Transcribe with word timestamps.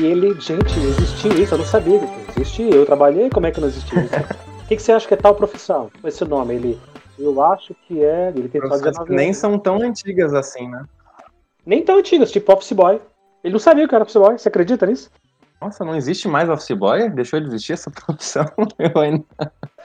E 0.00 0.06
ele, 0.06 0.32
gente, 0.40 0.78
existiu 0.80 1.30
isso, 1.32 1.52
eu 1.52 1.58
não 1.58 1.64
sabia 1.66 1.98
que 2.00 2.40
existia. 2.40 2.74
Eu 2.74 2.86
trabalhei, 2.86 3.28
como 3.28 3.46
é 3.46 3.50
que 3.50 3.60
não 3.60 3.68
existiu 3.68 4.00
isso? 4.00 4.14
O 4.16 4.64
que, 4.66 4.76
que 4.76 4.82
você 4.82 4.92
acha 4.92 5.06
que 5.06 5.12
é 5.12 5.16
tal 5.16 5.34
profissão? 5.34 5.90
Esse 6.02 6.24
nome, 6.24 6.54
ele. 6.54 6.80
Eu 7.18 7.42
acho 7.42 7.74
que 7.86 8.02
é. 8.02 8.32
Ele 8.34 8.48
tem 8.48 8.62
só 8.62 8.78
19 8.78 9.14
Nem 9.14 9.34
são 9.34 9.58
tão 9.58 9.82
antigas 9.82 10.32
assim, 10.32 10.68
né? 10.70 10.84
Nem 11.66 11.84
tão 11.84 11.98
antigas, 11.98 12.32
tipo 12.32 12.50
Office 12.50 12.72
Boy. 12.72 12.98
Ele 13.44 13.52
não 13.52 13.60
sabia 13.60 13.86
que 13.86 13.94
era 13.94 14.02
Office 14.04 14.16
Boy, 14.16 14.38
você 14.38 14.48
acredita 14.48 14.86
nisso? 14.86 15.10
Nossa, 15.60 15.84
não 15.84 15.94
existe 15.94 16.26
mais 16.26 16.48
Office 16.48 16.74
Boy? 16.74 17.10
Deixou 17.10 17.38
de 17.38 17.48
existir 17.48 17.74
essa 17.74 17.90
profissão? 18.06 18.46
Eu, 18.78 18.98
ainda- 19.02 19.24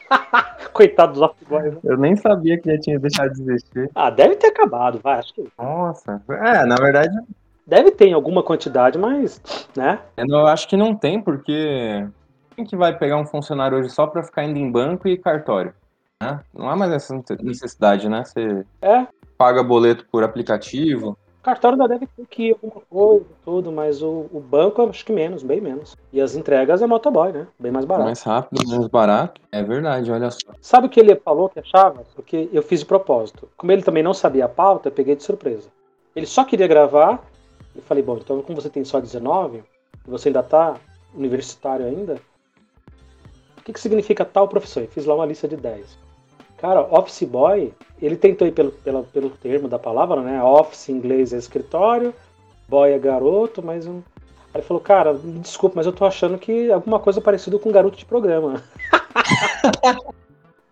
Coitado 0.72 1.12
dos 1.12 1.22
Office 1.22 1.46
Boys. 1.48 1.74
Né? 1.74 1.80
eu 1.84 1.98
nem 1.98 2.16
sabia 2.16 2.58
que 2.58 2.72
já 2.72 2.80
tinha 2.80 2.98
deixado 3.00 3.34
de 3.34 3.42
existir. 3.42 3.90
Ah, 3.94 4.10
deve 4.10 4.38
ter 4.38 4.48
acabado, 4.48 5.00
vai. 5.04 5.20
Acho 5.20 5.34
que. 5.34 5.46
Nossa. 5.58 6.22
É, 6.30 6.66
na 6.66 6.76
verdade, 6.76 7.14
Deve 7.66 7.92
ter 7.92 8.08
em 8.08 8.14
alguma 8.14 8.44
quantidade, 8.44 8.98
mas. 8.98 9.42
né? 9.76 10.00
eu 10.18 10.26
não- 10.28 10.40
eu 10.42 10.48
acho 10.48 10.68
que 10.68 10.78
não 10.78 10.96
tem, 10.96 11.20
porque 11.22 12.08
quem 12.56 12.66
que 12.66 12.76
vai 12.76 12.98
pegar 12.98 13.18
um 13.18 13.26
funcionário 13.26 13.78
hoje 13.78 13.90
só 13.90 14.06
pra 14.08 14.24
ficar 14.24 14.44
indo 14.44 14.58
em 14.60 14.72
banco 14.72 15.08
e 15.08 15.18
cartório? 15.18 15.74
né? 16.22 16.40
Não 16.54 16.70
há 16.70 16.76
mais 16.76 16.92
essa 16.94 17.14
necessidade, 17.42 18.08
né? 18.08 18.24
Você 18.24 18.66
É. 18.82 19.06
paga 19.38 19.62
boleto 19.62 20.06
por 20.12 20.24
aplicativo. 20.24 21.18
Cartório 21.44 21.80
ainda 21.80 21.94
deve 21.94 22.08
ter 22.08 22.26
que 22.26 22.48
ir 22.48 22.52
alguma 22.54 22.82
coisa, 22.90 23.26
tudo, 23.44 23.72
mas 23.72 24.02
o, 24.02 24.26
o 24.34 24.40
banco 24.40 24.82
eu 24.82 24.90
acho 24.90 25.06
que 25.06 25.12
menos, 25.12 25.44
bem 25.44 25.60
menos. 25.62 25.96
E 26.12 26.20
as 26.22 26.34
entregas 26.36 26.82
é 26.82 26.88
motoboy, 26.88 27.32
né? 27.34 27.46
Bem 27.60 27.72
mais 27.72 27.86
barato. 27.86 28.06
Mais 28.06 28.24
rápido, 28.24 28.68
menos 28.68 28.88
barato. 28.88 29.40
É 29.52 29.62
verdade, 29.62 30.12
olha 30.12 30.32
só. 30.32 30.40
Sabe 30.62 30.88
o 30.88 30.90
que 30.90 31.00
ele 31.00 31.16
falou 31.18 31.50
que 31.50 31.60
achava? 31.60 32.04
Porque 32.16 32.50
eu 32.52 32.64
fiz 32.64 32.80
de 32.80 32.86
propósito. 32.88 33.48
Como 33.58 33.72
ele 33.72 33.84
também 33.84 34.02
não 34.02 34.14
sabia 34.14 34.46
a 34.46 34.50
pauta, 34.50 34.88
eu 34.88 34.92
peguei 34.94 35.16
de 35.16 35.22
surpresa. 35.24 35.68
Ele 36.16 36.26
só 36.26 36.44
queria 36.46 36.66
gravar. 36.68 37.22
Eu 37.76 37.82
falei, 37.84 38.04
bom, 38.04 38.18
então 38.18 38.42
como 38.42 38.60
você 38.62 38.70
tem 38.70 38.84
só 38.86 39.00
19, 39.00 39.64
e 40.08 40.10
você 40.10 40.30
ainda 40.30 40.42
tá 40.44 40.76
universitário 41.14 41.86
ainda, 41.86 42.16
o 43.58 43.62
que, 43.64 43.74
que 43.74 43.80
significa 43.80 44.24
tal 44.24 44.48
profissão? 44.48 44.84
Eu 44.84 44.90
fiz 44.90 45.06
lá 45.06 45.16
uma 45.16 45.26
lista 45.26 45.48
de 45.48 45.56
10. 45.58 45.98
Cara, 46.58 46.82
office 46.82 47.24
boy, 47.24 47.74
ele 48.02 48.16
tentou 48.16 48.48
ir 48.48 48.52
pelo, 48.52 48.72
pela- 48.72 49.04
pelo 49.04 49.30
termo 49.30 49.68
da 49.68 49.78
palavra, 49.78 50.22
né? 50.22 50.42
Office 50.42 50.90
em 50.90 50.94
inglês 50.94 51.34
é 51.34 51.38
escritório, 51.38 52.14
boy 52.68 52.92
é 52.92 53.00
garoto, 53.00 53.62
mas 53.64 53.86
um. 53.88 53.98
Aí 54.54 54.62
ele 54.62 54.64
falou, 54.64 54.82
cara, 54.82 55.14
desculpa, 55.14 55.76
mas 55.78 55.86
eu 55.86 55.92
tô 55.92 56.06
achando 56.06 56.38
que 56.38 56.72
alguma 56.72 57.00
coisa 57.00 57.20
parecida 57.20 57.60
com 57.60 57.72
garoto 57.72 57.98
de 57.98 58.06
programa. 58.06 58.64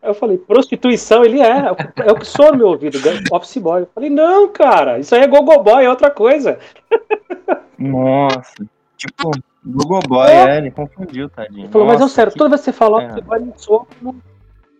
Aí 0.04 0.10
eu 0.10 0.14
falei, 0.14 0.38
prostituição, 0.38 1.24
ele 1.24 1.40
é, 1.40 1.68
é 2.06 2.12
o 2.12 2.16
que 2.20 2.26
soa 2.28 2.52
no 2.52 2.58
meu 2.58 2.68
ouvido, 2.68 3.00
office 3.32 3.58
boy. 3.58 3.84
Eu 3.84 3.90
falei, 3.96 4.10
não, 4.10 4.50
cara, 4.50 5.00
isso 5.00 5.16
aí 5.16 5.22
é 5.22 5.28
gogo 5.28 5.64
boy, 5.64 5.86
é 5.86 5.90
outra 5.90 6.12
coisa. 6.12 6.60
Nossa. 7.80 8.54
Tipo, 8.98 9.32
Google 9.66 10.02
Boy, 10.02 10.30
é, 10.30 10.58
ele 10.58 10.72
confundiu, 10.72 11.30
tadinho. 11.30 11.66
Ele 11.66 11.72
falou, 11.72 11.88
mas 11.88 11.98
é 11.98 12.00
Nossa, 12.04 12.14
sério, 12.16 12.32
que- 12.34 12.38
toda 12.38 12.50
vez 12.50 12.62
que 12.62 12.66
você 12.66 12.72
fala 12.74 13.02
É. 13.02 13.06
office 13.08 13.24
boy, 13.26 13.54
soa 13.58 13.86
como 13.86 14.22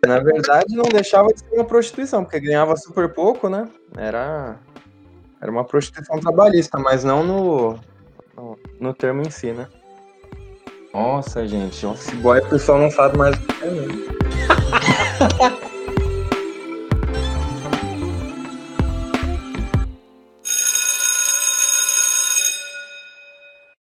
Na 0.06 0.20
verdade, 0.20 0.76
não 0.76 0.90
deixava 0.90 1.30
de 1.34 1.40
ser 1.40 1.56
uma 1.56 1.64
prostituição, 1.64 2.24
porque 2.26 2.40
ganhava 2.42 2.76
super 2.76 3.08
pouco, 3.14 3.48
né? 3.48 3.68
Era, 3.98 4.58
era 5.42 5.50
uma 5.50 5.64
prostituição 5.64 6.20
trabalhista, 6.20 6.78
mas 6.78 7.06
não 7.06 7.24
no, 7.24 7.80
no, 8.36 8.60
no 8.80 8.94
termo 8.94 9.22
em 9.22 9.30
si, 9.30 9.52
né? 9.52 9.68
Nossa, 10.94 11.48
gente, 11.48 11.86
office 11.86 12.14
boy 12.16 12.40
o 12.40 12.50
pessoal 12.50 12.78
não 12.78 12.92
sabe 12.92 13.18
mais 13.18 13.36
o 13.36 13.40
que 13.42 13.64
é, 13.64 13.72
né? 13.72 13.88